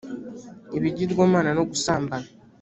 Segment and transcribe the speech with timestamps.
[0.77, 2.27] ibigirwamana no gusambana